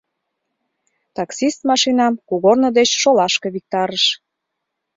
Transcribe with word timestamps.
Таксист 1.17 1.59
машинам 1.69 2.13
кугорно 2.27 2.69
деч 2.77 2.89
шолашке 3.01 3.47
виктарыш. 3.55 4.05